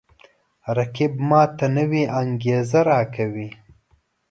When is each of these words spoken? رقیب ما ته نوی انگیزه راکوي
رقیب 0.77 1.13
ما 1.29 1.41
ته 1.57 1.65
نوی 1.75 2.03
انگیزه 2.19 2.79
راکوي 2.89 3.49